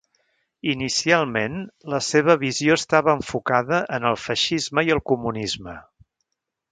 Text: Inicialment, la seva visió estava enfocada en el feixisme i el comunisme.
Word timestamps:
Inicialment, 0.69 1.57
la 1.95 1.99
seva 2.07 2.37
visió 2.45 2.79
estava 2.81 3.15
enfocada 3.19 3.81
en 3.99 4.09
el 4.13 4.17
feixisme 4.25 4.89
i 4.89 4.93
el 4.97 5.03
comunisme. 5.13 5.77